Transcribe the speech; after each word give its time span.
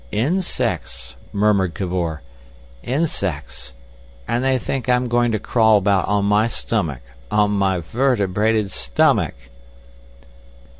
"Insects," 0.11 1.15
murmured 1.31 1.75
Cavor, 1.75 2.23
"insects! 2.81 3.73
And 4.27 4.43
they 4.43 4.57
think 4.57 4.89
I'm 4.89 5.07
going 5.07 5.31
to 5.31 5.37
crawl 5.37 5.77
about 5.77 6.07
on 6.07 6.25
my 6.25 6.47
stomach—on 6.47 7.51
my 7.51 7.81
vertebrated 7.81 8.71
stomach! 8.71 9.35